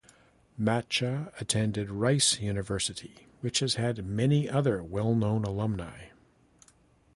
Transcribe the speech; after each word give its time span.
Macha 0.57 1.31
attended 1.39 1.91
Rice 1.91 2.39
University, 2.39 3.27
which 3.41 3.59
has 3.59 3.75
had 3.75 4.03
many 4.03 4.49
other 4.49 4.81
well-known 4.83 5.43
alumni. 5.43 6.05